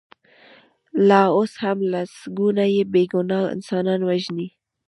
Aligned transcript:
لا 1.09 1.21
اوس 1.37 1.53
هم 1.63 1.79
لسګونه 1.91 2.63
بې 2.93 3.03
ګناه 3.11 3.45
انسانان 3.55 4.01
وژني. 4.05 4.47